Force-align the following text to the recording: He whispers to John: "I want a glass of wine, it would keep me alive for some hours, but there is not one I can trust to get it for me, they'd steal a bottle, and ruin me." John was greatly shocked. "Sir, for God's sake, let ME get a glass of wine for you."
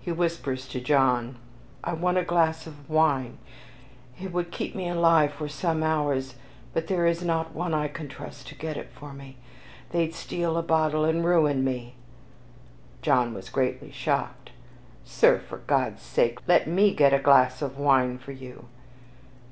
He 0.00 0.10
whispers 0.10 0.66
to 0.66 0.80
John: 0.80 1.36
"I 1.84 1.92
want 1.92 2.18
a 2.18 2.24
glass 2.24 2.66
of 2.66 2.90
wine, 2.90 3.38
it 4.20 4.32
would 4.32 4.50
keep 4.50 4.74
me 4.74 4.88
alive 4.88 5.32
for 5.32 5.48
some 5.48 5.84
hours, 5.84 6.34
but 6.74 6.88
there 6.88 7.06
is 7.06 7.22
not 7.22 7.54
one 7.54 7.72
I 7.72 7.86
can 7.86 8.08
trust 8.08 8.48
to 8.48 8.56
get 8.56 8.76
it 8.76 8.90
for 8.92 9.12
me, 9.12 9.36
they'd 9.90 10.12
steal 10.12 10.56
a 10.56 10.62
bottle, 10.64 11.04
and 11.04 11.24
ruin 11.24 11.62
me." 11.62 11.94
John 13.00 13.32
was 13.32 13.48
greatly 13.48 13.92
shocked. 13.92 14.50
"Sir, 15.04 15.38
for 15.38 15.58
God's 15.58 16.02
sake, 16.02 16.40
let 16.48 16.66
ME 16.66 16.92
get 16.92 17.14
a 17.14 17.20
glass 17.20 17.62
of 17.62 17.78
wine 17.78 18.18
for 18.18 18.32
you." 18.32 18.64